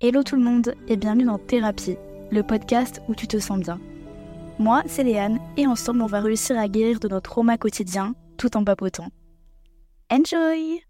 [0.00, 1.96] Hello tout le monde et bienvenue dans Thérapie,
[2.30, 3.80] le podcast où tu te sens bien.
[4.60, 8.56] Moi, c'est Léane et ensemble on va réussir à guérir de notre trauma quotidien tout
[8.56, 9.08] en papotant.
[10.08, 10.84] Enjoy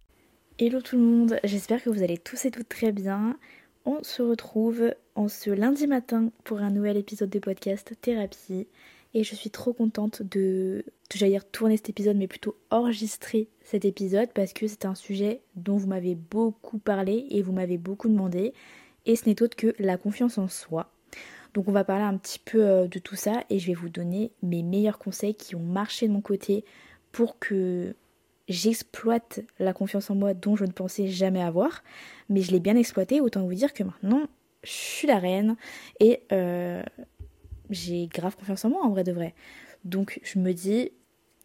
[0.59, 3.39] Hello tout le monde, j'espère que vous allez tous et toutes très bien.
[3.87, 8.67] On se retrouve en ce lundi matin pour un nouvel épisode de podcast Thérapie
[9.15, 10.85] et je suis trop contente de,
[11.15, 15.41] j'allais dire tourner cet épisode mais plutôt enregistrer cet épisode parce que c'est un sujet
[15.57, 18.53] dont vous m'avez beaucoup parlé et vous m'avez beaucoup demandé
[19.09, 20.93] et ce n'est autre que la confiance en soi.
[21.55, 23.89] Donc on va parler un petit peu euh, de tout ça et je vais vous
[23.89, 26.65] donner mes meilleurs conseils qui ont marché de mon côté
[27.11, 27.97] pour que
[28.49, 31.83] j'exploite la confiance en moi dont je ne pensais jamais avoir.
[32.29, 34.29] Mais je l'ai bien exploité, autant vous dire que maintenant
[34.63, 35.57] je suis la reine
[36.01, 36.83] et euh,
[37.71, 39.35] j'ai grave confiance en moi en vrai de vrai.
[39.85, 40.93] Donc je me dis,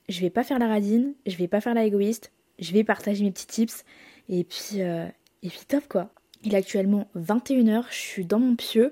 [0.09, 3.23] je vais pas faire la radine, je vais pas faire la égoïste, je vais partager
[3.23, 3.85] mes petits tips
[4.27, 5.07] et puis, euh,
[5.43, 6.09] et puis top quoi.
[6.43, 8.91] Il est actuellement 21h, je suis dans mon pieu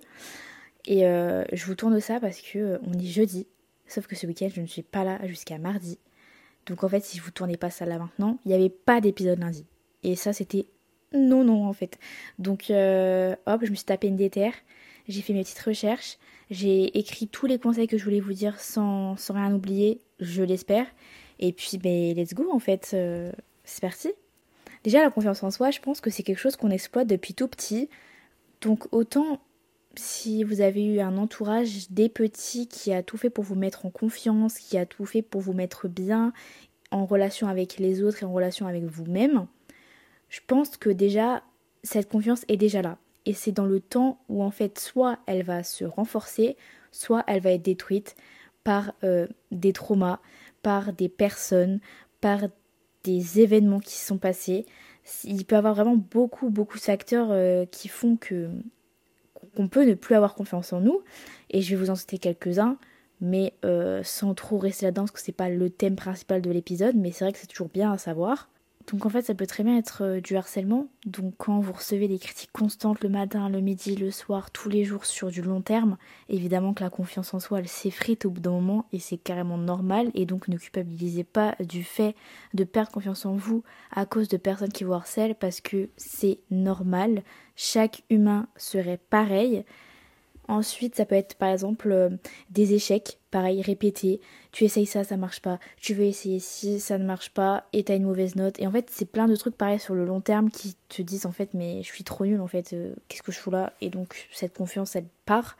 [0.85, 3.45] et euh, je vous tourne ça parce que euh, est jeudi.
[3.87, 5.99] Sauf que ce week-end, je ne suis pas là jusqu'à mardi.
[6.65, 9.39] Donc en fait, si vous tournez pas ça là maintenant, il n'y avait pas d'épisode
[9.39, 9.65] lundi.
[10.03, 10.65] Et ça, c'était
[11.13, 11.99] non, non en fait.
[12.39, 14.53] Donc euh, hop, je me suis tapé une déterre,
[15.09, 16.17] j'ai fait mes petites recherches,
[16.49, 20.41] j'ai écrit tous les conseils que je voulais vous dire sans, sans rien oublier, je
[20.41, 20.85] l'espère.
[21.39, 22.95] Et puis, ben, let's go en fait,
[23.65, 24.13] c'est parti.
[24.83, 27.47] Déjà, la confiance en soi, je pense que c'est quelque chose qu'on exploite depuis tout
[27.47, 27.89] petit.
[28.61, 29.39] Donc autant
[29.95, 33.85] si vous avez eu un entourage des petits qui a tout fait pour vous mettre
[33.85, 36.33] en confiance, qui a tout fait pour vous mettre bien
[36.91, 39.47] en relation avec les autres et en relation avec vous-même,
[40.29, 41.43] je pense que déjà
[41.83, 42.97] cette confiance est déjà là.
[43.25, 46.57] Et c'est dans le temps où en fait soit elle va se renforcer,
[46.91, 48.15] soit elle va être détruite
[48.63, 50.19] par euh, des traumas,
[50.61, 51.79] par des personnes,
[52.19, 52.41] par
[53.03, 54.65] des événements qui se sont passés.
[55.23, 59.95] Il peut y avoir vraiment beaucoup, beaucoup de facteurs euh, qui font qu'on peut ne
[59.95, 61.01] plus avoir confiance en nous.
[61.49, 62.77] Et je vais vous en citer quelques-uns,
[63.19, 66.95] mais euh, sans trop rester là-dedans, parce que c'est pas le thème principal de l'épisode,
[66.95, 68.50] mais c'est vrai que c'est toujours bien à savoir.
[68.87, 70.87] Donc en fait, ça peut très bien être euh, du harcèlement.
[71.05, 74.83] Donc quand vous recevez des critiques constantes le matin, le midi, le soir, tous les
[74.83, 75.97] jours sur du long terme,
[76.29, 79.57] évidemment que la confiance en soi, elle s'effrite au bout d'un moment et c'est carrément
[79.57, 80.11] normal.
[80.13, 82.15] Et donc ne culpabilisez pas du fait
[82.53, 86.39] de perdre confiance en vous à cause de personnes qui vous harcèlent parce que c'est
[86.49, 87.23] normal.
[87.55, 89.63] Chaque humain serait pareil.
[90.51, 92.09] Ensuite, ça peut être par exemple euh,
[92.49, 94.19] des échecs, pareil, répétés.
[94.51, 95.59] Tu essayes ça, ça marche pas.
[95.77, 98.59] Tu veux essayer ci, ça ne marche pas, et t'as une mauvaise note.
[98.59, 101.25] Et en fait, c'est plein de trucs pareils sur le long terme qui te disent
[101.25, 103.71] en fait, mais je suis trop nulle en fait, euh, qu'est-ce que je fous là?
[103.79, 105.55] Et donc, cette confiance, elle part.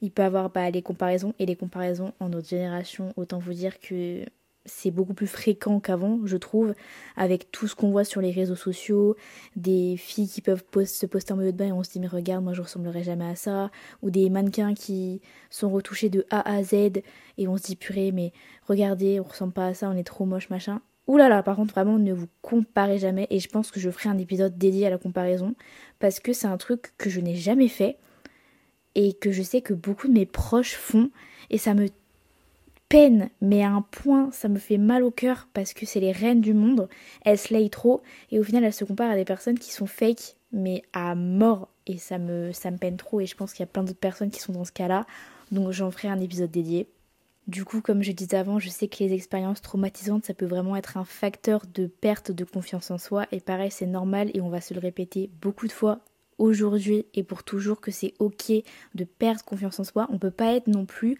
[0.00, 3.78] Il peut avoir bah, les comparaisons, et les comparaisons en notre génération, autant vous dire
[3.80, 4.24] que
[4.66, 6.74] c'est beaucoup plus fréquent qu'avant, je trouve,
[7.16, 9.16] avec tout ce qu'on voit sur les réseaux sociaux,
[9.56, 12.06] des filles qui peuvent se poster en maillot de bain et on se dit mais
[12.06, 13.70] regarde, moi je ressemblerai jamais à ça,
[14.02, 16.74] ou des mannequins qui sont retouchés de A à Z
[17.38, 18.32] et on se dit purée mais
[18.66, 20.80] regardez, on ressemble pas à ça, on est trop moche machin.
[21.06, 23.90] Ouh là là, par contre vraiment ne vous comparez jamais et je pense que je
[23.90, 25.54] ferai un épisode dédié à la comparaison
[26.00, 27.98] parce que c'est un truc que je n'ai jamais fait
[28.96, 31.10] et que je sais que beaucoup de mes proches font
[31.50, 31.86] et ça me
[32.88, 36.12] peine, mais à un point, ça me fait mal au cœur parce que c'est les
[36.12, 36.88] reines du monde.
[37.24, 40.36] Elles slay trop et au final, elles se comparent à des personnes qui sont fake,
[40.52, 41.68] mais à mort.
[41.86, 43.98] Et ça me, ça me peine trop et je pense qu'il y a plein d'autres
[43.98, 45.06] personnes qui sont dans ce cas-là.
[45.52, 46.88] Donc j'en ferai un épisode dédié.
[47.46, 50.74] Du coup, comme je disais avant, je sais que les expériences traumatisantes, ça peut vraiment
[50.74, 53.26] être un facteur de perte de confiance en soi.
[53.30, 56.00] Et pareil, c'est normal et on va se le répéter beaucoup de fois
[56.38, 58.52] aujourd'hui et pour toujours que c'est ok
[58.94, 60.08] de perdre confiance en soi.
[60.10, 61.18] On peut pas être non plus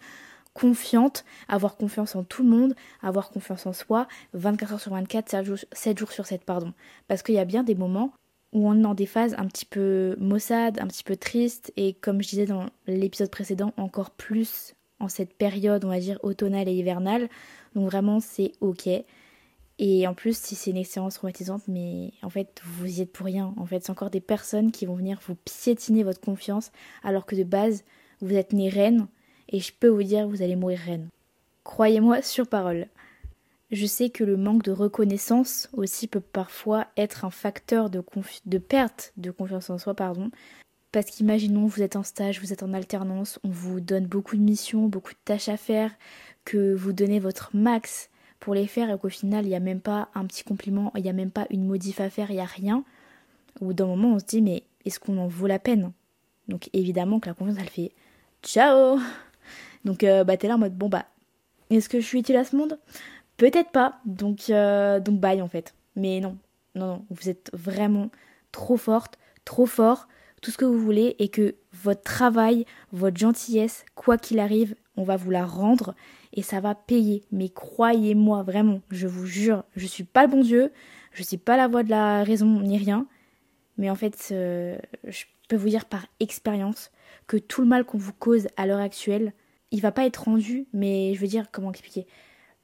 [0.57, 5.35] confiante, avoir confiance en tout le monde, avoir confiance en soi, 24 heures sur 24,
[5.71, 6.73] 7 jours, sur 7, pardon.
[7.07, 8.11] Parce qu'il y a bien des moments
[8.53, 11.93] où on est dans des phases un petit peu maussades, un petit peu tristes, et
[11.93, 16.67] comme je disais dans l'épisode précédent, encore plus en cette période, on va dire, automnale
[16.67, 17.29] et hivernale.
[17.75, 18.89] Donc vraiment, c'est ok.
[19.79, 23.27] Et en plus, si c'est une expérience traumatisante, mais en fait, vous y êtes pour
[23.27, 23.53] rien.
[23.57, 26.71] En fait, c'est encore des personnes qui vont venir vous piétiner votre confiance,
[27.03, 27.83] alors que de base,
[28.21, 29.07] vous êtes né reine,
[29.49, 31.09] et je peux vous dire vous allez mourir reine.
[31.63, 32.87] Croyez-moi sur parole.
[33.71, 38.01] Je sais que le manque de reconnaissance aussi peut parfois être un facteur de,
[38.57, 40.31] perte de confiance en soi, pardon.
[40.93, 44.41] Parce qu'imaginons, vous êtes en stage, vous êtes en alternance, on vous donne beaucoup de
[44.41, 45.91] missions, beaucoup de tâches à faire,
[46.45, 48.09] que vous donnez votre max
[48.39, 51.03] pour les faire et qu'au final, il n'y a même pas un petit compliment, il
[51.03, 52.85] n'y a même pas une modif à faire, il n'y a rien.
[53.59, 55.91] Ou d'un moment, on se dit, mais est-ce qu'on en vaut la peine?
[56.47, 57.91] Donc évidemment que la confiance, elle fait
[58.41, 58.97] ciao
[59.87, 61.05] donc euh, bah t'es là en mode bon bah
[61.69, 62.77] est-ce que je suis utile à ce monde?
[63.37, 63.99] Peut-être pas.
[64.05, 65.73] Donc euh, donc bye en fait.
[65.95, 66.37] Mais non,
[66.75, 68.09] non non, vous êtes vraiment
[68.51, 70.07] trop forte, trop fort.
[70.41, 75.03] Tout ce que vous voulez et que votre travail, votre gentillesse, quoi qu'il arrive, on
[75.03, 75.95] va vous la rendre
[76.33, 77.23] et ça va payer.
[77.31, 80.71] Mais croyez-moi vraiment, je vous jure, je suis pas le bon Dieu,
[81.13, 83.07] je suis pas la voix de la raison ni rien,
[83.77, 86.91] mais en fait, euh, je peux vous dire par expérience
[87.25, 89.33] que tout le mal qu'on vous cause à l'heure actuelle,
[89.71, 92.07] il va pas être rendu, mais je veux dire, comment expliquer?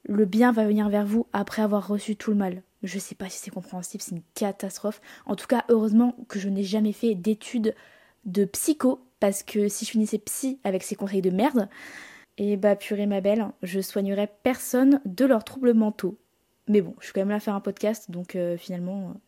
[0.04, 2.62] Le bien va venir vers vous après avoir reçu tout le mal.
[2.82, 5.00] Je sais pas si c'est compréhensible, c'est une catastrophe.
[5.24, 7.74] En tout cas, heureusement que je n'ai jamais fait d'études
[8.26, 11.68] de psycho, parce que si je finissais psy avec ces conseils de merde,
[12.36, 16.18] et bah purée ma belle, je soignerais personne de leurs troubles mentaux.
[16.68, 19.10] Mais bon, je suis quand même là à faire un podcast, donc euh, finalement...
[19.10, 19.18] Euh.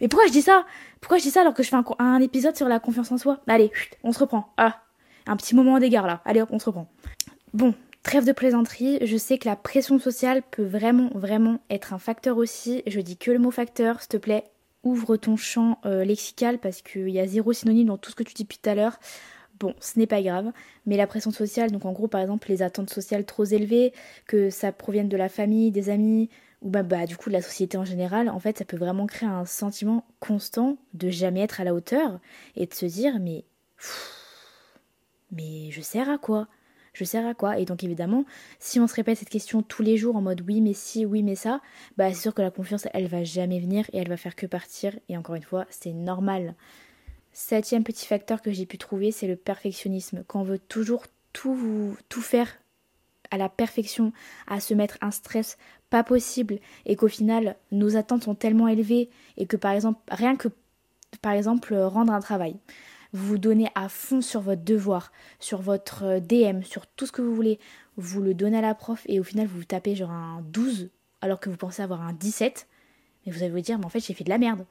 [0.00, 0.64] Mais pourquoi je dis ça?
[1.00, 3.40] Pourquoi je dis ça alors que je fais un, épisode sur la confiance en soi?
[3.46, 3.70] Allez,
[4.02, 4.52] on se reprend.
[4.56, 4.82] Ah,
[5.26, 6.20] un petit moment d'égard là.
[6.24, 6.88] Allez on se reprend.
[7.52, 11.98] Bon, trêve de plaisanterie, je sais que la pression sociale peut vraiment, vraiment être un
[11.98, 12.82] facteur aussi.
[12.86, 14.44] Je dis que le mot facteur, s'il te plaît,
[14.82, 18.22] ouvre ton champ euh, lexical parce qu'il y a zéro synonyme dans tout ce que
[18.22, 18.98] tu dis depuis tout à l'heure.
[19.60, 20.50] Bon, ce n'est pas grave,
[20.84, 23.92] mais la pression sociale, donc en gros par exemple les attentes sociales trop élevées,
[24.26, 26.28] que ça provienne de la famille, des amis,
[26.60, 29.06] ou bah, bah du coup de la société en général, en fait ça peut vraiment
[29.06, 32.18] créer un sentiment constant de jamais être à la hauteur
[32.56, 33.44] et de se dire mais
[35.34, 36.48] mais je sers à quoi?
[36.92, 37.58] Je sers à quoi?
[37.58, 38.24] Et donc évidemment,
[38.60, 41.22] si on se répète cette question tous les jours en mode oui mais si, oui
[41.22, 41.60] mais ça,
[41.96, 44.46] bah c'est sûr que la confiance elle va jamais venir et elle va faire que
[44.46, 46.54] partir et encore une fois c'est normal.
[47.32, 50.22] Septième petit facteur que j'ai pu trouver, c'est le perfectionnisme.
[50.28, 51.02] Quand on veut toujours
[51.32, 52.48] tout, tout faire
[53.32, 54.12] à la perfection,
[54.46, 55.58] à se mettre un stress
[55.90, 60.36] pas possible, et qu'au final nos attentes sont tellement élevées, et que par exemple, rien
[60.36, 60.48] que
[61.22, 62.56] par exemple rendre un travail,
[63.14, 67.12] vous vous donnez à fond sur votre devoir, sur votre euh, DM, sur tout ce
[67.12, 67.58] que vous voulez,
[67.96, 70.90] vous le donnez à la prof, et au final vous tapez genre un 12
[71.22, 72.66] alors que vous pensez avoir un 17,
[73.24, 74.66] et vous allez vous dire mais en fait j'ai fait de la merde.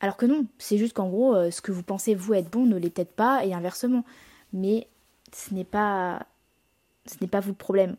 [0.00, 2.66] Alors que non, c'est juste qu'en gros, euh, ce que vous pensez vous être bon
[2.66, 4.04] ne l'est peut-être pas, et inversement.
[4.52, 4.86] Mais
[5.32, 6.26] ce n'est pas,
[7.06, 7.96] ce n'est pas vous le problème.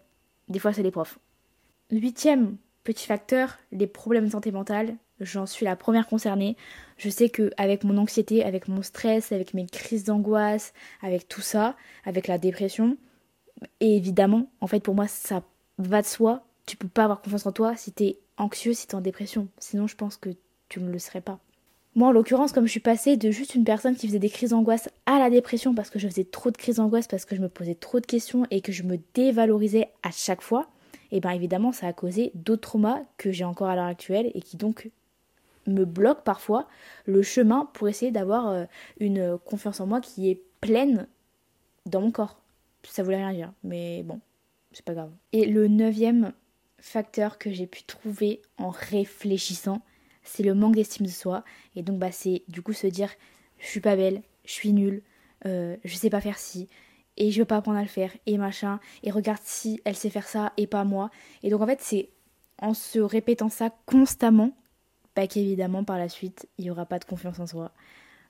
[0.47, 1.19] Des fois, c'est les profs.
[1.91, 4.95] Huitième petit facteur, les problèmes de santé mentale.
[5.19, 6.55] J'en suis la première concernée.
[6.97, 11.41] Je sais que avec mon anxiété, avec mon stress, avec mes crises d'angoisse, avec tout
[11.41, 12.97] ça, avec la dépression,
[13.79, 15.43] et évidemment, en fait, pour moi, ça
[15.77, 16.45] va de soi.
[16.65, 19.47] Tu peux pas avoir confiance en toi si t'es anxieux, si t'es en dépression.
[19.57, 20.29] Sinon, je pense que
[20.69, 21.39] tu ne le serais pas.
[21.95, 24.51] Moi, en l'occurrence, comme je suis passée de juste une personne qui faisait des crises
[24.51, 27.41] d'angoisse à la dépression parce que je faisais trop de crises d'angoisse, parce que je
[27.41, 30.69] me posais trop de questions et que je me dévalorisais à chaque fois,
[31.11, 34.41] et bien évidemment, ça a causé d'autres traumas que j'ai encore à l'heure actuelle et
[34.41, 34.91] qui donc
[35.67, 36.67] me bloquent parfois
[37.05, 38.65] le chemin pour essayer d'avoir euh,
[38.99, 41.07] une confiance en moi qui est pleine
[41.85, 42.39] dans mon corps.
[42.83, 44.19] Ça voulait rien dire, mais bon,
[44.71, 45.11] c'est pas grave.
[45.33, 46.33] Et le neuvième
[46.79, 49.81] facteur que j'ai pu trouver en réfléchissant,
[50.23, 51.43] c'est le manque d'estime de soi.
[51.75, 53.09] Et donc, bah, c'est du coup se dire
[53.57, 55.01] je suis pas belle, je suis nulle,
[55.45, 56.69] euh, je sais pas faire ci,
[57.19, 60.09] et je veux pas apprendre à le faire, et machin, et regarde si elle sait
[60.09, 61.11] faire ça et pas moi.
[61.43, 62.09] Et donc, en fait, c'est
[62.61, 64.53] en se répétant ça constamment
[65.15, 67.71] bah, qu'évidemment, par la suite, il n'y aura pas de confiance en soi.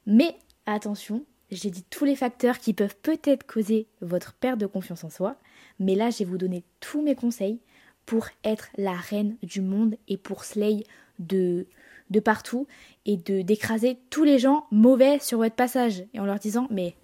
[0.06, 5.04] Mais attention, j'ai dit tous les facteurs qui peuvent peut-être causer votre perte de confiance
[5.04, 5.36] en soi,
[5.80, 7.60] mais là, je vais vous donner tous mes conseils
[8.06, 10.84] pour être la reine du monde et pour slay
[11.20, 11.68] de,
[12.10, 12.66] de partout
[13.06, 16.96] et de d'écraser tous les gens mauvais sur votre passage et en leur disant mais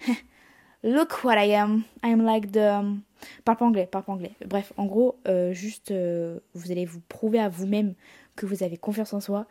[0.82, 1.84] look what I am.
[2.02, 3.00] I'm like the
[3.44, 4.32] parle pas anglais parle pas anglais.
[4.46, 7.94] Bref en gros euh, juste euh, vous allez vous prouver à vous-même
[8.36, 9.46] que vous avez confiance en soi.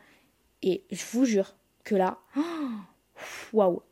[0.62, 1.54] Et je vous jure
[1.84, 2.18] que là
[3.52, 3.82] waouh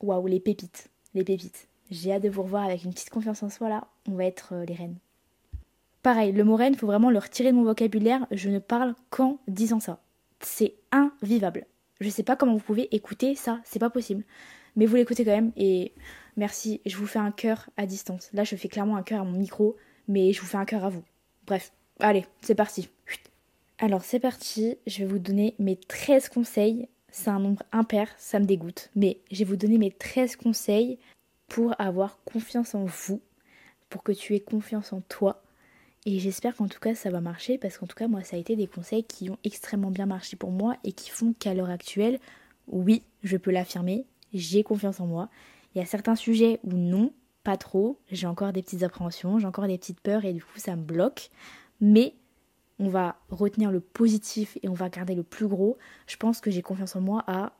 [0.00, 1.68] waouh les pépites les pépites.
[1.90, 3.86] J'ai hâte de vous revoir avec une petite confiance en soi là.
[4.08, 4.98] On va être euh, les reines.
[6.02, 9.38] Pareil, le mot reine, faut vraiment le retirer de mon vocabulaire, je ne parle qu'en
[9.48, 10.00] disant ça.
[10.40, 11.66] C'est invivable.
[12.00, 14.24] Je sais pas comment vous pouvez écouter ça, c'est pas possible.
[14.76, 15.92] Mais vous l'écoutez quand même et
[16.40, 18.30] merci, je vous fais un cœur à distance.
[18.32, 19.76] Là, je fais clairement un cœur à mon micro,
[20.08, 21.04] mais je vous fais un cœur à vous.
[21.46, 21.70] Bref,
[22.00, 22.88] allez, c'est parti.
[23.78, 26.88] Alors, c'est parti, je vais vous donner mes 13 conseils.
[27.12, 30.98] C'est un nombre impair, ça me dégoûte, mais je vais vous donner mes 13 conseils
[31.46, 33.20] pour avoir confiance en vous,
[33.90, 35.42] pour que tu aies confiance en toi
[36.06, 38.38] et j'espère qu'en tout cas ça va marcher parce qu'en tout cas moi ça a
[38.38, 41.68] été des conseils qui ont extrêmement bien marché pour moi et qui font qu'à l'heure
[41.68, 42.18] actuelle,
[42.68, 45.28] oui, je peux l'affirmer, j'ai confiance en moi.
[45.74, 47.12] Il y a certains sujets où non,
[47.44, 50.58] pas trop, j'ai encore des petites appréhensions, j'ai encore des petites peurs et du coup
[50.58, 51.30] ça me bloque.
[51.80, 52.14] Mais
[52.78, 55.78] on va retenir le positif et on va garder le plus gros.
[56.06, 57.52] Je pense que j'ai confiance en moi à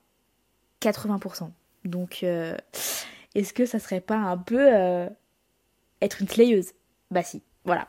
[0.80, 1.50] 80%.
[1.84, 2.56] Donc euh,
[3.34, 5.08] est-ce que ça serait pas un peu euh,
[6.00, 6.72] être une slayeuse?
[7.10, 7.42] Bah si.
[7.64, 7.88] Voilà.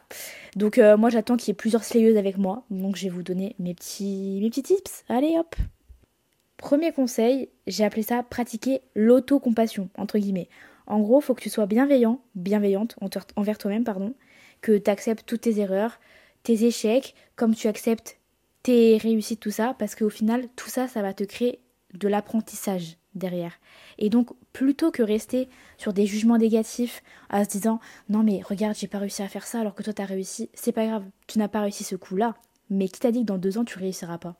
[0.55, 2.65] Donc euh, moi j'attends qu'il y ait plusieurs slayeuses avec moi.
[2.69, 5.03] Donc je vais vous donner mes petits, mes petits tips.
[5.09, 5.55] Allez hop.
[6.61, 10.47] Premier conseil, j'ai appelé ça pratiquer l'autocompassion, entre guillemets.
[10.85, 12.95] En gros, faut que tu sois bienveillant, bienveillante
[13.35, 14.13] envers toi-même, pardon,
[14.61, 15.99] que tu acceptes toutes tes erreurs,
[16.43, 18.19] tes échecs, comme tu acceptes
[18.61, 21.59] tes réussites, tout ça, parce qu'au final, tout ça, ça va te créer
[21.95, 23.53] de l'apprentissage derrière.
[23.97, 25.49] Et donc, plutôt que rester
[25.79, 27.01] sur des jugements négatifs,
[27.31, 29.93] en se disant non mais regarde, j'ai pas réussi à faire ça alors que toi
[29.93, 32.35] t'as réussi, c'est pas grave, tu n'as pas réussi ce coup-là,
[32.69, 34.35] mais qui t'a dit que dans deux ans tu réussiras pas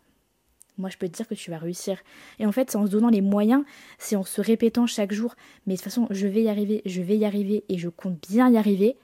[0.77, 1.97] moi je peux te dire que tu vas réussir.
[2.39, 3.63] Et en fait, c'est en se donnant les moyens,
[3.97, 5.35] c'est en se répétant chaque jour,
[5.65, 8.19] mais de toute façon, je vais y arriver, je vais y arriver et je compte
[8.29, 8.97] bien y arriver,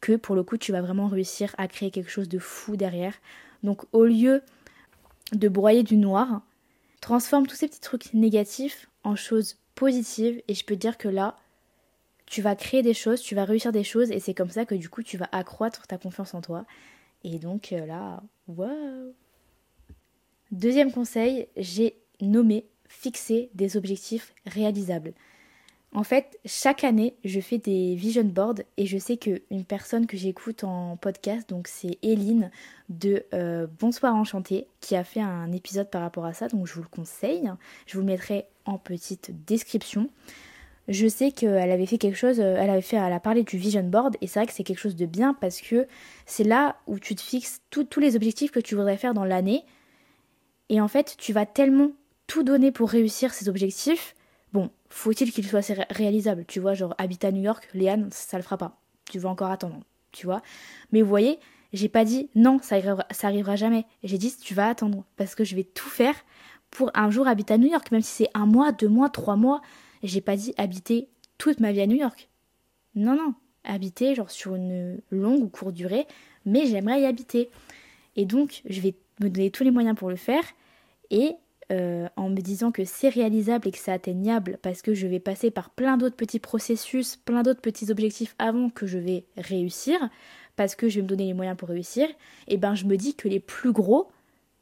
[0.00, 3.14] que pour le coup, tu vas vraiment réussir à créer quelque chose de fou derrière.
[3.62, 4.42] Donc au lieu
[5.32, 6.42] de broyer du noir,
[7.00, 11.08] transforme tous ces petits trucs négatifs en choses positives et je peux te dire que
[11.08, 11.36] là,
[12.26, 14.74] tu vas créer des choses, tu vas réussir des choses et c'est comme ça que
[14.74, 16.64] du coup, tu vas accroître ta confiance en toi.
[17.24, 19.14] Et donc euh, là, waouh
[20.52, 25.12] Deuxième conseil, j'ai nommé fixer des objectifs réalisables.
[25.92, 30.16] En fait, chaque année, je fais des vision boards et je sais qu'une personne que
[30.16, 32.50] j'écoute en podcast, donc c'est Eline
[32.90, 36.74] de euh, Bonsoir Enchanté, qui a fait un épisode par rapport à ça, donc je
[36.74, 37.50] vous le conseille.
[37.86, 40.10] Je vous le mettrai en petite description.
[40.86, 43.56] Je sais qu'elle avait fait quelque chose, euh, elle avait fait, elle a parlé du
[43.56, 45.88] vision board et c'est vrai que c'est quelque chose de bien parce que
[46.26, 49.64] c'est là où tu te fixes tous les objectifs que tu voudrais faire dans l'année
[50.68, 51.92] et en fait, tu vas tellement
[52.26, 54.14] tout donner pour réussir ces objectifs.
[54.52, 56.44] Bon, faut-il qu'ils soient réalisables?
[56.46, 58.80] Tu vois, genre habiter à New York, Léane, ça le fera pas.
[59.10, 59.80] Tu vas encore attendre,
[60.12, 60.42] tu vois.
[60.92, 61.38] Mais vous voyez,
[61.72, 63.84] j'ai pas dit non, ça arrivera, ça arrivera jamais.
[64.02, 66.14] J'ai dit tu vas attendre parce que je vais tout faire
[66.70, 69.36] pour un jour habiter à New York, même si c'est un mois, deux mois, trois
[69.36, 69.62] mois.
[70.02, 71.08] J'ai pas dit habiter
[71.38, 72.28] toute ma vie à New York.
[72.94, 76.06] Non, non, habiter genre sur une longue ou courte durée,
[76.44, 77.50] mais j'aimerais y habiter.
[78.16, 80.44] Et donc, je vais me donner tous les moyens pour le faire
[81.10, 81.36] et
[81.72, 85.18] euh, en me disant que c'est réalisable et que c'est atteignable parce que je vais
[85.18, 89.98] passer par plein d'autres petits processus, plein d'autres petits objectifs avant que je vais réussir,
[90.54, 92.06] parce que je vais me donner les moyens pour réussir,
[92.46, 94.12] et ben je me dis que les plus gros,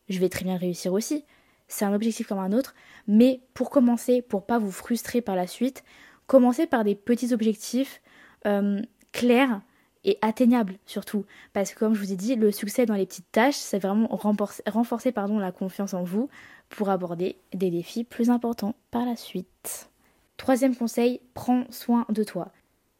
[0.08, 1.24] je vais très bien réussir aussi.
[1.68, 2.74] C'est un objectif comme un autre,
[3.06, 5.84] mais pour commencer, pour pas vous frustrer par la suite,
[6.26, 8.00] commencez par des petits objectifs
[8.46, 8.80] euh,
[9.12, 9.60] clairs
[10.04, 11.24] et atteignable surtout.
[11.52, 14.08] Parce que comme je vous ai dit, le succès dans les petites tâches, c'est vraiment
[14.08, 16.28] renforcer, renforcer pardon, la confiance en vous
[16.68, 19.88] pour aborder des défis plus importants par la suite.
[20.36, 22.50] Troisième conseil, prends soin de toi.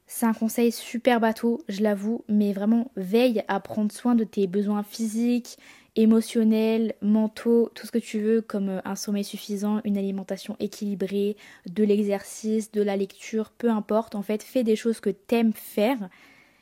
[0.06, 4.46] C'est un conseil super bateau, je l'avoue, mais vraiment veille à prendre soin de tes
[4.46, 5.56] besoins physiques,
[5.96, 11.36] émotionnels, mentaux, tout ce que tu veux, comme euh, un sommeil suffisant, une alimentation équilibrée,
[11.68, 14.14] de l'exercice, de la lecture, peu importe.
[14.14, 16.10] En fait, fais des choses que t'aimes faire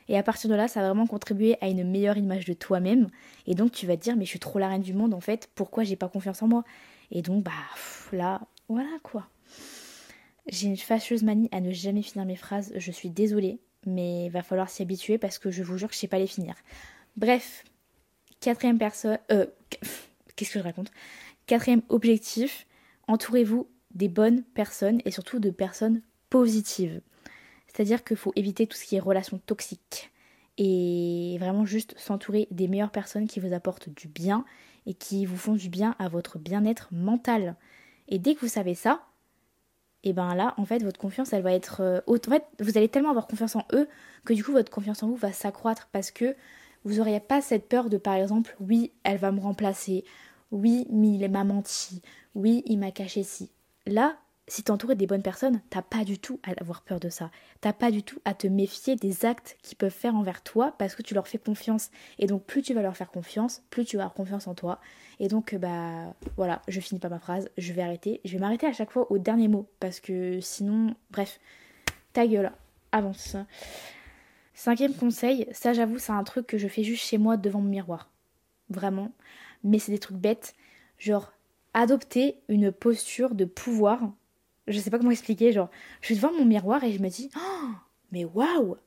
[0.09, 3.09] et à partir de là, ça va vraiment contribuer à une meilleure image de toi-même.
[3.47, 5.19] Et donc tu vas te dire, mais je suis trop la reine du monde en
[5.19, 6.63] fait, pourquoi j'ai pas confiance en moi?
[7.11, 7.51] Et donc, bah
[8.11, 9.27] là, voilà quoi.
[10.47, 14.43] J'ai une fâcheuse manie à ne jamais finir mes phrases, je suis désolée, mais va
[14.43, 16.55] falloir s'y habituer parce que je vous jure que je sais pas les finir.
[17.15, 17.63] Bref,
[18.39, 19.19] quatrième personne.
[19.31, 19.45] Euh,
[20.35, 20.91] qu'est-ce que je raconte?
[21.45, 22.65] Quatrième objectif,
[23.07, 27.01] entourez-vous des bonnes personnes et surtout de personnes positives.
[27.73, 30.11] C'est-à-dire qu'il faut éviter tout ce qui est relations toxiques
[30.57, 34.45] et vraiment juste s'entourer des meilleures personnes qui vous apportent du bien
[34.85, 37.55] et qui vous font du bien à votre bien-être mental.
[38.07, 39.01] Et dès que vous savez ça,
[40.05, 42.77] et eh ben là, en fait, votre confiance, elle va être euh, En fait, vous
[42.77, 43.87] allez tellement avoir confiance en eux
[44.25, 46.35] que du coup, votre confiance en vous va s'accroître parce que
[46.83, 50.03] vous n'auriez pas cette peur de, par exemple, oui, elle va me remplacer,
[50.51, 52.01] oui, mais il m'a menti,
[52.35, 53.49] oui, il m'a caché ci.
[53.85, 57.07] Là, si t'es entouré des bonnes personnes, t'as pas du tout à avoir peur de
[57.07, 57.31] ça.
[57.61, 60.95] T'as pas du tout à te méfier des actes qu'ils peuvent faire envers toi parce
[60.95, 61.91] que tu leur fais confiance.
[62.19, 64.81] Et donc plus tu vas leur faire confiance, plus tu vas avoir confiance en toi.
[65.19, 68.19] Et donc bah voilà, je finis pas ma phrase, je vais arrêter.
[68.25, 71.39] Je vais m'arrêter à chaque fois au dernier mot parce que sinon, bref,
[72.11, 72.51] ta gueule,
[72.91, 73.37] avance.
[74.53, 77.69] Cinquième conseil, ça j'avoue c'est un truc que je fais juste chez moi devant mon
[77.69, 78.11] miroir.
[78.69, 79.13] Vraiment.
[79.63, 80.53] Mais c'est des trucs bêtes.
[80.97, 81.31] Genre
[81.73, 84.11] adopter une posture de pouvoir
[84.67, 85.69] je sais pas comment expliquer, genre,
[86.01, 87.69] je suis devant mon miroir et je me dis, oh,
[88.11, 88.77] mais waouh,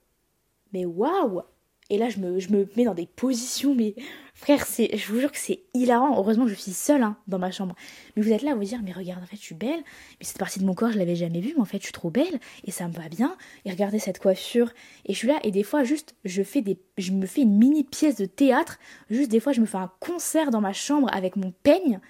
[0.72, 1.42] mais waouh.
[1.88, 3.94] Et là, je me, je me mets dans des positions, mais
[4.34, 6.18] frère, c'est, je vous jure que c'est hilarant.
[6.18, 7.76] Heureusement, je suis seule hein, dans ma chambre.
[8.16, 9.84] Mais vous êtes là à vous dire, mais regarde, en fait, je suis belle.
[10.18, 11.92] Mais cette partie de mon corps, je l'avais jamais vue, mais en fait, je suis
[11.92, 13.36] trop belle et ça me va bien.
[13.64, 14.72] Et regardez cette coiffure.
[15.04, 17.56] Et je suis là, et des fois, juste, je fais des, je me fais une
[17.56, 18.78] mini pièce de théâtre.
[19.08, 22.00] Juste, des fois, je me fais un concert dans ma chambre avec mon peigne.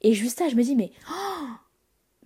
[0.00, 1.46] Et juste ça, je me dis, mais oh,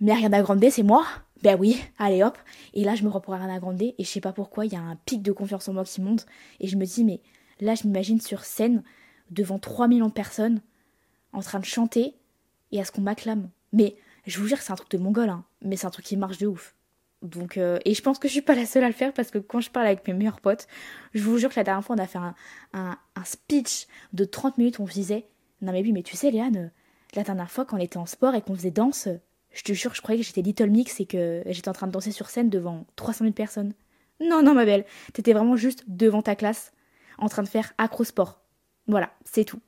[0.01, 1.05] mais Ariana Grande, c'est moi
[1.43, 2.37] Ben oui, allez hop.
[2.73, 4.81] Et là, je me reprends Ariana Grande et je sais pas pourquoi, il y a
[4.81, 6.25] un pic de confiance en moi qui monte.
[6.59, 7.21] Et je me dis, mais
[7.59, 8.83] là, je m'imagine sur scène,
[9.29, 10.61] devant 3 millions de personnes,
[11.33, 12.15] en train de chanter
[12.71, 13.49] et à ce qu'on m'acclame.
[13.71, 16.05] Mais Je vous jure que c'est un truc de mongol, hein, mais c'est un truc
[16.05, 16.75] qui marche de ouf.
[17.21, 19.29] Donc, euh, et je pense que je suis pas la seule à le faire parce
[19.29, 20.67] que quand je parle avec mes meilleurs potes,
[21.13, 22.35] je vous jure que la dernière fois on a fait un,
[22.73, 25.27] un, speech de 30 minutes on disait
[25.61, 26.71] Non mais oui, mais tu sais, Léane,
[27.15, 29.07] la dernière fois quand on était en sport et qu'on faisait danse,
[29.51, 31.91] je te jure, je croyais que j'étais Little Mix et que j'étais en train de
[31.91, 33.73] danser sur scène devant 300 000 personnes.
[34.19, 36.71] Non, non, ma belle, t'étais vraiment juste devant ta classe
[37.17, 38.41] en train de faire acro-sport.
[38.87, 39.59] Voilà, c'est tout.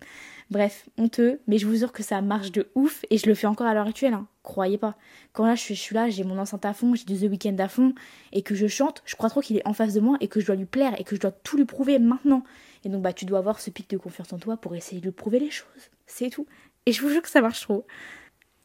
[0.49, 3.47] Bref, honteux, mais je vous jure que ça marche de ouf et je le fais
[3.47, 4.27] encore à l'heure actuelle, hein.
[4.43, 4.95] croyez pas.
[5.31, 7.67] Quand là je suis, là, j'ai mon enceinte à fond, j'ai du The Weeknd à
[7.67, 7.93] fond
[8.31, 10.39] et que je chante, je crois trop qu'il est en face de moi et que
[10.39, 12.43] je dois lui plaire et que je dois tout lui prouver maintenant.
[12.83, 15.05] Et donc bah tu dois avoir ce pic de confiance en toi pour essayer de
[15.05, 16.45] lui prouver les choses, c'est tout.
[16.85, 17.87] Et je vous jure que ça marche trop.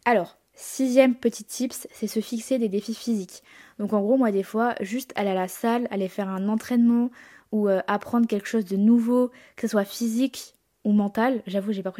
[0.04, 3.42] Alors, sixième petit tips, c'est se fixer des défis physiques.
[3.78, 7.10] Donc en gros, moi des fois, juste aller à la salle, aller faire un entraînement
[7.52, 11.82] ou euh, apprendre quelque chose de nouveau, que ce soit physique ou mental, j'avoue, j'ai
[11.82, 11.94] pas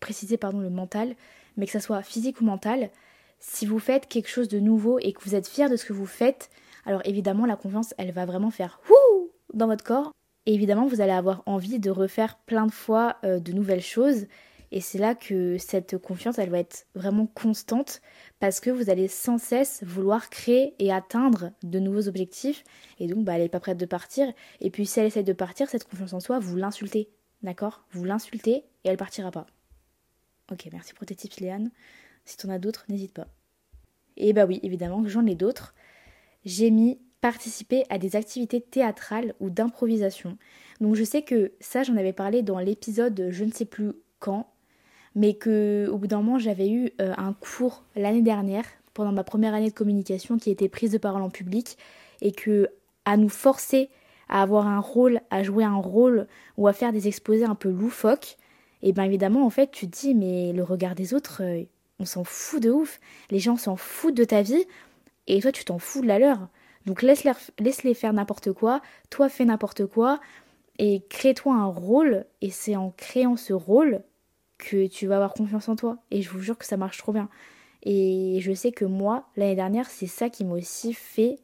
[0.00, 1.14] précisé pardon le mental,
[1.56, 2.90] mais que ce soit physique ou mental,
[3.40, 5.92] si vous faites quelque chose de nouveau et que vous êtes fier de ce que
[5.92, 6.50] vous faites,
[6.86, 10.12] alors évidemment la confiance, elle va vraiment faire wouh dans votre corps.
[10.46, 14.26] Et évidemment, vous allez avoir envie de refaire plein de fois euh, de nouvelles choses.
[14.70, 18.02] Et c'est là que cette confiance, elle va être vraiment constante
[18.38, 22.64] parce que vous allez sans cesse vouloir créer et atteindre de nouveaux objectifs.
[22.98, 24.32] Et donc, bah, elle n'est pas prête de partir.
[24.60, 27.08] Et puis, si elle essaie de partir, cette confiance en soi, vous l'insultez.
[27.42, 27.84] D'accord?
[27.92, 29.46] Vous l'insultez et elle partira pas.
[30.52, 31.70] Ok, merci pour tes tips, Léane.
[32.24, 33.28] Si t'en as d'autres, n'hésite pas.
[34.16, 35.74] Et bah oui, évidemment, j'en ai d'autres.
[36.44, 40.36] J'ai mis participer à des activités théâtrales ou d'improvisation.
[40.80, 44.52] Donc je sais que ça, j'en avais parlé dans l'épisode je ne sais plus quand,
[45.14, 49.24] mais que au bout d'un moment, j'avais eu euh, un cours l'année dernière pendant ma
[49.24, 51.78] première année de communication qui était prise de parole en public
[52.20, 52.68] et que
[53.04, 53.90] à nous forcer
[54.28, 57.70] à avoir un rôle, à jouer un rôle ou à faire des exposés un peu
[57.70, 58.36] loufoques,
[58.82, 61.64] et bien évidemment, en fait, tu te dis, mais le regard des autres, euh,
[61.98, 63.00] on s'en fout de ouf.
[63.30, 64.64] Les gens s'en foutent de ta vie,
[65.26, 66.48] et toi, tu t'en fous de la leur.
[66.86, 68.80] Donc laisse-les laisse faire n'importe quoi,
[69.10, 70.20] toi fais n'importe quoi,
[70.78, 74.02] et crée-toi un rôle, et c'est en créant ce rôle
[74.58, 75.98] que tu vas avoir confiance en toi.
[76.10, 77.28] Et je vous jure que ça marche trop bien.
[77.82, 81.38] Et je sais que moi, l'année dernière, c'est ça qui m'a aussi fait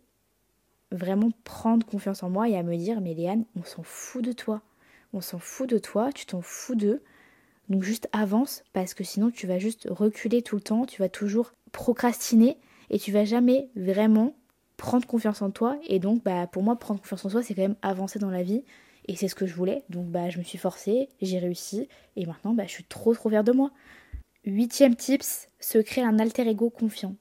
[0.90, 4.32] vraiment prendre confiance en moi et à me dire mais Léane, on s'en fout de
[4.32, 4.62] toi.
[5.12, 7.02] On s'en fout de toi, tu t'en fous d'eux.
[7.68, 11.08] Donc juste avance parce que sinon tu vas juste reculer tout le temps, tu vas
[11.08, 12.58] toujours procrastiner
[12.90, 14.36] et tu vas jamais vraiment
[14.76, 17.62] prendre confiance en toi et donc bah pour moi prendre confiance en soi c'est quand
[17.62, 18.64] même avancer dans la vie
[19.06, 22.26] et c'est ce que je voulais donc bah je me suis forcée, j'ai réussi et
[22.26, 23.70] maintenant bah je suis trop trop fière de moi.
[24.44, 27.16] Huitième tips, se créer un alter ego confiant.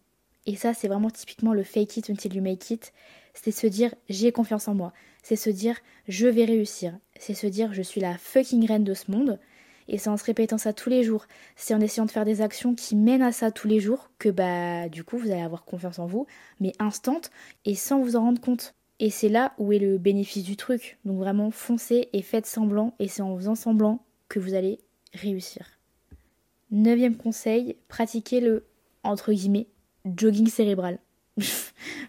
[0.45, 2.93] Et ça c'est vraiment typiquement le fake it until you make it
[3.33, 4.93] c'est se dire j'ai confiance en moi,
[5.23, 8.93] c'est se dire je vais réussir, c'est se dire je suis la fucking reine de
[8.93, 9.39] ce monde.
[9.89, 11.25] Et c'est en se répétant ça tous les jours,
[11.57, 14.29] c'est en essayant de faire des actions qui mènent à ça tous les jours que
[14.29, 16.25] bah du coup vous allez avoir confiance en vous,
[16.61, 17.19] mais instant
[17.65, 18.75] et sans vous en rendre compte.
[18.99, 20.97] Et c'est là où est le bénéfice du truc.
[21.05, 24.79] Donc vraiment foncez et faites semblant et c'est en faisant semblant que vous allez
[25.13, 25.65] réussir.
[26.71, 28.65] Neuvième conseil, pratiquez le
[29.03, 29.67] entre guillemets
[30.05, 30.99] jogging cérébral.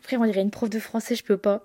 [0.03, 1.64] Frère, on dirait une prof de français, je peux pas.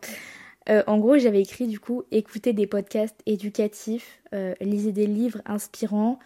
[0.69, 5.41] Euh, en gros, j'avais écrit du coup écoutez des podcasts éducatifs, euh, lisez des livres
[5.45, 6.19] inspirants,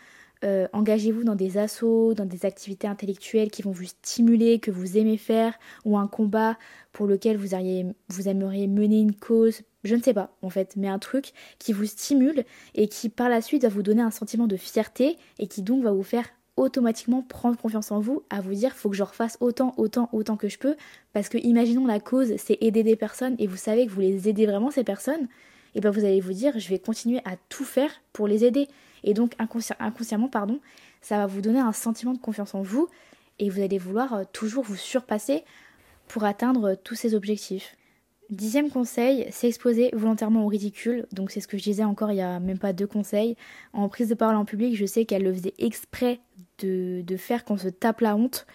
[0.44, 4.98] euh, engagez-vous dans des assauts, dans des activités intellectuelles qui vont vous stimuler, que vous
[4.98, 5.54] aimez faire,
[5.86, 6.58] ou un combat
[6.92, 11.00] pour lequel vous, aimeriez mener une cause, je ne sais pas en fait, mais un
[11.00, 12.44] truc qui vous stimule
[12.76, 15.84] et qui par la suite va vous donner un sentiment de fierté et qui donc
[15.84, 16.26] va vous faire
[16.56, 20.38] automatiquement prendre confiance en vous, à vous dire faut que je refasse autant, autant, autant
[20.38, 20.76] que je peux,
[21.14, 24.30] parce que imaginons la cause c'est aider des personnes et vous savez que vous les
[24.30, 25.28] aidez vraiment ces personnes,
[25.74, 28.68] et bien vous allez vous dire je vais continuer à tout faire pour les aider.
[29.04, 30.60] Et donc inconsciemment, pardon,
[31.02, 32.88] ça va vous donner un sentiment de confiance en vous
[33.40, 35.44] et vous allez vouloir euh, toujours vous surpasser
[36.08, 37.76] pour atteindre tous ces objectifs.
[38.30, 41.06] Dixième conseil, s'exposer volontairement au ridicule.
[41.12, 43.36] Donc c'est ce que je disais encore il y a même pas deux conseils.
[43.74, 46.20] En prise de parole en public, je sais qu'elle le faisait exprès
[46.60, 48.48] de, faire qu'on se tape la honte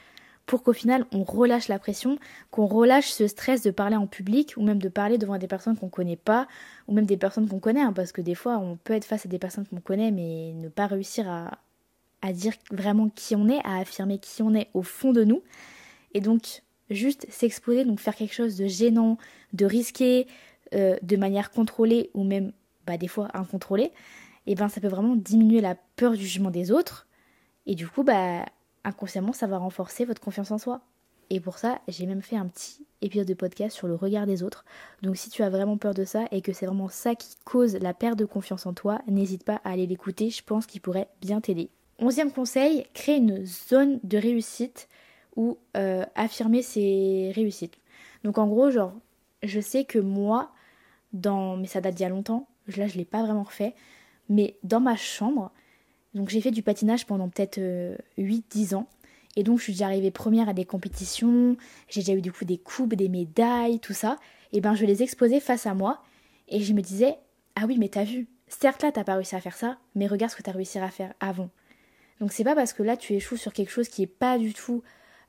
[0.49, 2.19] pour qu'au final on relâche la pression,
[2.51, 5.77] qu'on relâche ce stress de parler en public ou même de parler devant des personnes
[5.77, 6.49] qu'on connaît pas
[6.89, 9.27] ou même des personnes qu'on connaît hein, parce que des fois on peut être face
[9.27, 11.59] à des personnes qu'on connaît mais ne pas réussir à,
[12.23, 15.43] à dire vraiment qui on est, à affirmer qui on est au fond de nous.
[16.15, 19.19] Et donc juste s'exposer, donc faire quelque chose de gênant,
[19.53, 20.27] de risqué,
[20.75, 22.53] euh, de manière contrôlée ou même
[22.87, 23.93] bah, des fois incontrôlée,
[24.47, 27.07] et eh ben ça peut vraiment diminuer la peur du jugement des autres.
[27.67, 28.47] Et du coup, bah
[28.85, 30.81] inconsciemment, ça va renforcer votre confiance en soi.
[31.31, 34.43] Et pour ça, j'ai même fait un petit épisode de podcast sur le regard des
[34.43, 34.65] autres.
[35.03, 37.77] Donc si tu as vraiment peur de ça et que c'est vraiment ça qui cause
[37.77, 41.09] la perte de confiance en toi, n'hésite pas à aller l'écouter, je pense qu'il pourrait
[41.21, 41.71] bien t'aider.
[41.99, 44.89] Onzième conseil, crée une zone de réussite
[45.37, 47.79] ou euh, affirmer ses réussites.
[48.25, 48.95] Donc en gros, genre,
[49.43, 50.51] je sais que moi,
[51.13, 53.75] dans, mais ça date d'il y a longtemps, là je l'ai pas vraiment refait,
[54.29, 55.53] mais dans ma chambre,
[56.15, 57.59] donc j'ai fait du patinage pendant peut-être
[58.19, 58.89] 8-10 euh, ans,
[59.37, 61.57] et donc je suis déjà arrivée première à des compétitions,
[61.89, 64.17] j'ai déjà eu du coup des coupes, des médailles, tout ça,
[64.53, 66.03] et ben je les exposais face à moi,
[66.49, 67.17] et je me disais,
[67.57, 70.33] ah oui mais t'as vu, certes là t'as pas réussi à faire ça, mais regarde
[70.33, 71.51] ce que t'as réussi à faire avant.
[72.21, 74.55] Donc c'est pas parce que là tu échoues sur quelque chose qui est pas du
[74.55, 74.83] tout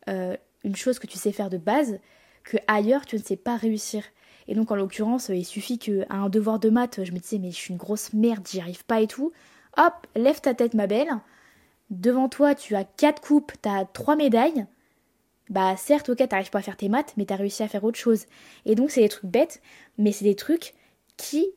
[0.08, 2.00] euh, une chose que tu sais faire de base
[2.44, 4.04] que ailleurs tu ne sais pas réussir.
[4.48, 7.52] Et donc en l'occurrence, il suffit qu'à un devoir de maths, je me disais mais
[7.52, 9.32] je suis une grosse merde, j'y arrive pas et tout.
[9.78, 11.10] Hop, lève ta tête ma belle.
[11.90, 14.66] Devant toi, tu as quatre coupes, tu as trois médailles.
[15.50, 17.98] Bah certes, ok, t'arrives pas à faire tes maths, mais t'as réussi à faire autre
[17.98, 18.26] chose.
[18.66, 19.62] Et donc c'est des trucs bêtes,
[19.98, 20.74] mais c'est des trucs
[21.18, 21.48] qui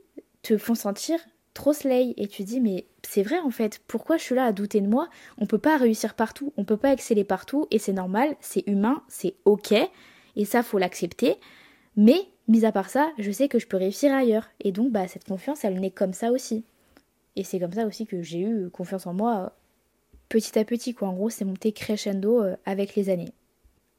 [0.42, 1.18] te font sentir
[1.52, 2.14] trop slay.
[2.16, 4.88] Et tu dis mais c'est vrai en fait, pourquoi je suis là à douter de
[4.88, 5.08] moi?
[5.36, 9.02] On peut pas réussir partout, on peut pas exceller partout, et c'est normal, c'est humain,
[9.08, 9.74] c'est ok,
[10.36, 11.36] et ça faut l'accepter.
[11.96, 14.48] Mais, mis à part ça, je sais que je peux réussir ailleurs.
[14.60, 16.64] Et donc, bah, cette confiance, elle naît comme ça aussi.
[17.36, 19.54] Et c'est comme ça aussi que j'ai eu confiance en moi
[20.28, 21.08] petit à petit, quoi.
[21.08, 23.32] En gros, c'est monté crescendo euh, avec les années.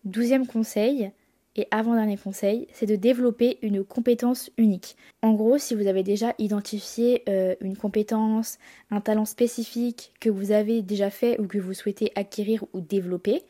[0.03, 1.11] Douzième conseil,
[1.55, 4.95] et avant-dernier conseil, c'est de développer une compétence unique.
[5.21, 8.57] En gros, si vous avez déjà identifié euh, une compétence,
[8.89, 13.43] un talent spécifique que vous avez déjà fait ou que vous souhaitez acquérir ou développer,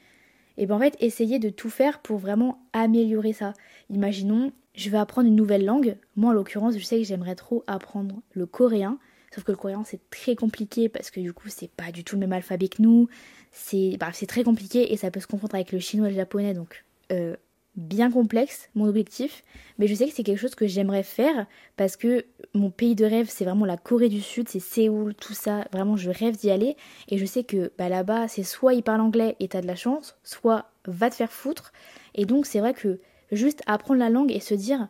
[0.58, 3.54] et bien en fait, essayez de tout faire pour vraiment améliorer ça.
[3.90, 5.96] Imaginons, je vais apprendre une nouvelle langue.
[6.16, 9.00] Moi, en l'occurrence, je sais que j'aimerais trop apprendre le coréen.
[9.34, 12.16] Sauf que le coréen, c'est très compliqué parce que du coup, c'est pas du tout
[12.16, 13.08] le même alphabet que nous.
[13.52, 16.54] C'est bah, très compliqué et ça peut se confondre avec le chinois et le japonais.
[16.54, 17.36] Donc, euh,
[17.76, 19.44] bien complexe, mon objectif,
[19.80, 23.06] mais je sais que c'est quelque chose que j'aimerais faire parce que mon pays de
[23.06, 26.52] rêve, c'est vraiment la Corée du Sud, c'est Séoul, tout ça, vraiment je rêve d'y
[26.52, 26.78] aller
[27.10, 29.76] et je sais que bah, là-bas, c'est soit ils parlent anglais et t'as de la
[29.76, 31.74] chance, soit va te faire foutre.
[32.14, 33.00] Et donc c'est vrai que
[33.32, 34.88] juste apprendre la langue et se dire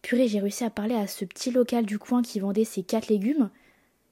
[0.00, 3.08] purée, j'ai réussi à parler à ce petit local du coin qui vendait ces quatre
[3.08, 3.50] légumes,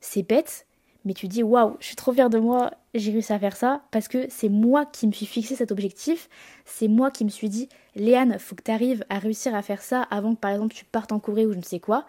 [0.00, 0.66] c'est bête,
[1.04, 3.82] mais tu dis waouh, je suis trop fière de moi, j'ai réussi à faire ça
[3.90, 6.28] parce que c'est moi qui me suis fixé cet objectif,
[6.64, 9.82] c'est moi qui me suis dit Léane, faut que tu arrives à réussir à faire
[9.82, 12.06] ça avant que par exemple tu partes en Corée ou je ne sais quoi.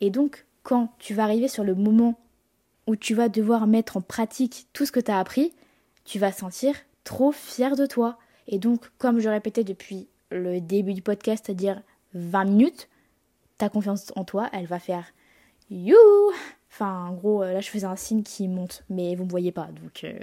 [0.00, 2.18] Et donc quand tu vas arriver sur le moment
[2.86, 5.52] où tu vas devoir mettre en pratique tout ce que tu as appris,
[6.04, 8.18] tu vas sentir trop fier de toi.
[8.48, 11.82] Et donc comme je répétais depuis le début du podcast, c'est-à-dire
[12.14, 12.88] 20 minutes,
[13.58, 15.12] ta confiance en toi, elle va faire
[15.70, 15.96] you
[16.72, 19.52] Enfin, en gros, euh, là, je faisais un signe qui monte, mais vous me voyez
[19.52, 20.18] pas, donc euh,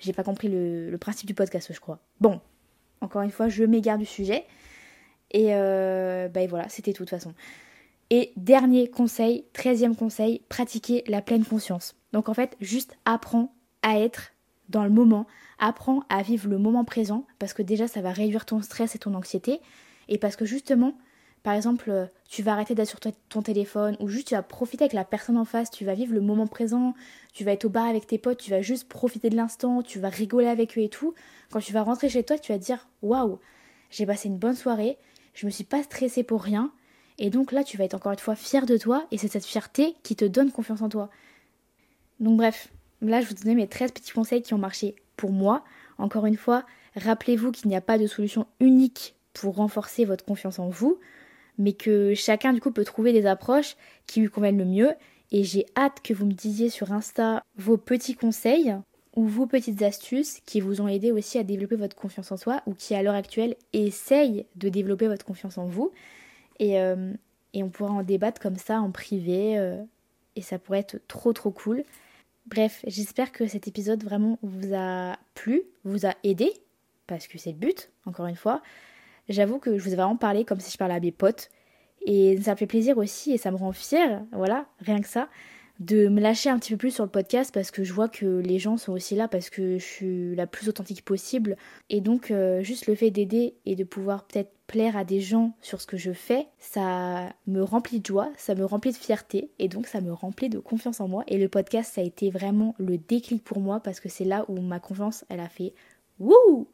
[0.00, 2.00] j'ai pas compris le, principe du podcast, je crois.
[2.20, 2.40] Bon,
[3.00, 4.44] encore une fois, je m'égare du sujet.
[5.30, 7.32] Et euh, bah, voilà, c'était tout de toute façon.
[8.10, 11.94] Et dernier conseil, treizième conseil, pratiquer la pleine conscience.
[12.12, 14.32] Donc en fait, juste apprends à être
[14.68, 15.28] dans le moment,
[15.60, 18.98] apprends à vivre le moment présent, parce que déjà, ça va réduire ton stress et
[18.98, 19.60] ton anxiété,
[20.08, 20.94] et parce que justement,
[21.42, 24.84] par exemple, euh, tu vas arrêter d'être sur ton téléphone ou juste tu vas profiter
[24.84, 26.94] avec la personne en face, tu vas vivre le moment présent,
[27.32, 29.98] tu vas être au bar avec tes potes, tu vas juste profiter de l'instant, tu
[29.98, 31.14] vas rigoler avec eux et tout.
[31.50, 33.40] Quand tu vas rentrer chez toi, tu vas te dire waouh,
[33.90, 34.98] j'ai passé une bonne soirée,
[35.34, 36.72] je me suis pas stressée pour rien.
[37.18, 39.44] Et donc là, tu vas être encore une fois fier de toi et c'est cette
[39.44, 41.10] fierté qui te donne confiance en toi.
[42.20, 42.68] Donc bref,
[43.00, 45.64] là je vous donnais mes 13 petits conseils qui ont marché pour moi.
[45.98, 50.60] Encore une fois, rappelez-vous qu'il n'y a pas de solution unique pour renforcer votre confiance
[50.60, 51.00] en vous
[51.58, 54.92] mais que chacun du coup peut trouver des approches qui lui conviennent le mieux.
[55.30, 58.74] Et j'ai hâte que vous me disiez sur Insta vos petits conseils
[59.14, 62.62] ou vos petites astuces qui vous ont aidé aussi à développer votre confiance en soi
[62.66, 65.92] ou qui à l'heure actuelle essayent de développer votre confiance en vous.
[66.58, 67.12] Et, euh,
[67.54, 69.82] on pourra en débattre comme ça en privé euh,
[70.36, 71.84] et ça pourrait être trop trop cool.
[72.46, 76.52] Bref, j'espère que cet épisode vraiment vous a plu, vous a aidé,
[77.06, 78.62] parce que c'est le but, encore une fois
[79.32, 81.50] j'avoue que je vous ai vraiment parlé comme si je parlais à mes potes.
[82.04, 85.28] Et ça me fait plaisir aussi et ça me rend fière, voilà, rien que ça,
[85.78, 88.26] de me lâcher un petit peu plus sur le podcast parce que je vois que
[88.40, 91.56] les gens sont aussi là parce que je suis la plus authentique possible.
[91.90, 95.54] Et donc, euh, juste le fait d'aider et de pouvoir peut-être plaire à des gens
[95.60, 99.50] sur ce que je fais, ça me remplit de joie, ça me remplit de fierté
[99.58, 101.24] et donc ça me remplit de confiance en moi.
[101.28, 104.44] Et le podcast, ça a été vraiment le déclic pour moi parce que c'est là
[104.48, 105.74] où ma confiance, elle a fait
[106.18, 106.68] wouh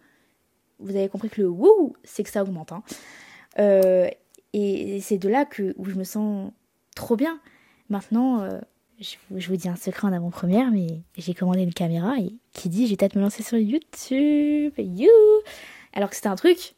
[0.79, 2.73] vous avez compris que le wouh, c'est que ça augmente.
[2.73, 2.83] Hein.
[3.59, 4.09] Euh,
[4.53, 6.53] et c'est de là que, où je me sens
[6.95, 7.41] trop bien.
[7.91, 8.59] Maintenant, euh,
[9.01, 12.87] je, vous dis un secret en avant-première, mais j'ai commandé une caméra et qui dit,
[12.87, 14.73] j'ai peut-être me lancer sur YouTube.
[14.79, 15.11] You
[15.93, 16.75] Alors que c'était un truc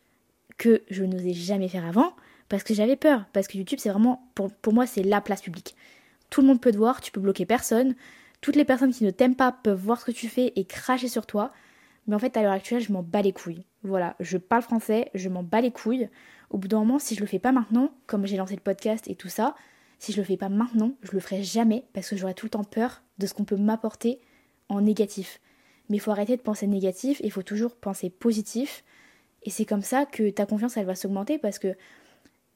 [0.59, 2.15] que je n'osais jamais faire avant
[2.49, 3.25] parce que j'avais peur.
[3.33, 5.77] Parce que YouTube, c'est vraiment, pour, pour moi, c'est la place publique.
[6.29, 7.95] Tout le monde peut te voir, tu peux bloquer personne.
[8.41, 11.09] Toutes les personnes qui ne t'aiment pas peuvent voir ce que tu fais et cracher
[11.09, 11.53] sur toi.
[12.07, 13.65] Mais en fait, à l'heure actuelle, je m'en bats les couilles.
[13.83, 16.09] Voilà, je parle français, je m'en bats les couilles.
[16.51, 19.09] Au bout d'un moment, si je le fais pas maintenant, comme j'ai lancé le podcast
[19.09, 19.55] et tout ça,
[19.99, 22.51] si je le fais pas maintenant, je le ferai jamais parce que j'aurai tout le
[22.51, 24.21] temps peur de ce qu'on peut m'apporter
[24.69, 25.41] en négatif.
[25.89, 28.85] Mais il faut arrêter de penser négatif, il faut toujours penser positif.
[29.43, 31.75] Et c'est comme ça que ta confiance, elle va s'augmenter parce que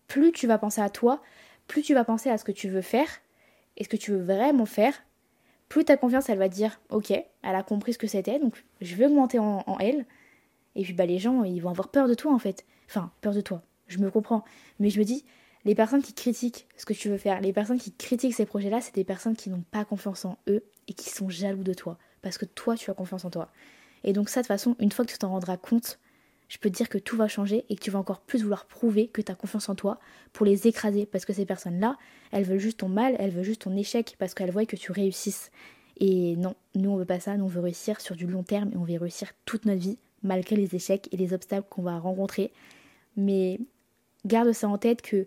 [0.06, 1.22] plus tu vas penser à toi,
[1.66, 3.08] plus tu vas penser à ce que tu veux faire
[3.76, 4.94] et ce que tu veux vraiment faire,
[5.68, 8.94] plus ta confiance, elle va dire, ok, elle a compris ce que c'était, donc je
[8.94, 10.04] vais augmenter en, en elle.
[10.76, 12.64] Et puis bah les gens, ils vont avoir peur de toi en fait.
[12.88, 14.44] Enfin, peur de toi, je me comprends.
[14.78, 15.24] Mais je me dis,
[15.64, 18.80] les personnes qui critiquent ce que tu veux faire, les personnes qui critiquent ces projets-là,
[18.80, 21.98] c'est des personnes qui n'ont pas confiance en eux et qui sont jaloux de toi.
[22.22, 23.50] Parce que toi, tu as confiance en toi.
[24.02, 25.98] Et donc ça, de toute façon, une fois que tu t'en rendras compte,
[26.48, 28.66] je peux te dire que tout va changer et que tu vas encore plus vouloir
[28.66, 29.98] prouver que tu as confiance en toi
[30.32, 31.06] pour les écraser.
[31.06, 31.96] Parce que ces personnes-là,
[32.30, 34.92] elles veulent juste ton mal, elles veulent juste ton échec parce qu'elles voient que tu
[34.92, 35.50] réussisses.
[35.96, 38.70] Et non, nous on veut pas ça, nous on veut réussir sur du long terme
[38.72, 41.98] et on veut réussir toute notre vie, malgré les échecs et les obstacles qu'on va
[41.98, 42.50] rencontrer.
[43.16, 43.60] Mais
[44.26, 45.26] garde ça en tête que,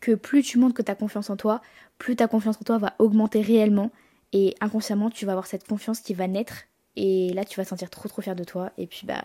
[0.00, 1.60] que plus tu montres que tu as confiance en toi,
[1.98, 3.90] plus ta confiance en toi va augmenter réellement
[4.32, 7.90] et inconsciemment tu vas avoir cette confiance qui va naître et là tu vas sentir
[7.90, 9.22] trop trop fier de toi et puis bah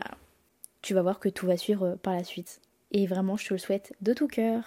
[0.81, 2.61] tu vas voir que tout va suivre euh, par la suite.
[2.91, 4.63] Et vraiment je te le souhaite de tout cœur.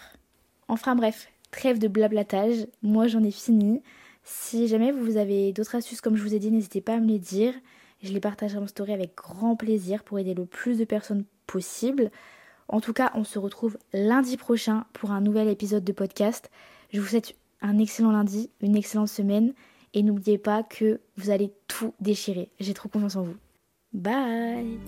[0.68, 3.82] Enfin bref, trêve de blablatage, moi j'en ai fini.
[4.22, 7.08] Si jamais vous avez d'autres astuces comme je vous ai dit, n'hésitez pas à me
[7.08, 7.52] les dire.
[8.04, 12.10] Je les partagerai en story avec grand plaisir pour aider le plus de personnes possible.
[12.68, 16.50] En tout cas, on se retrouve lundi prochain pour un nouvel épisode de podcast.
[16.92, 19.54] Je vous souhaite un excellent lundi, une excellente semaine
[19.94, 22.50] et n'oubliez pas que vous allez tout déchirer.
[22.60, 23.36] J'ai trop confiance en vous.
[23.94, 24.78] Bye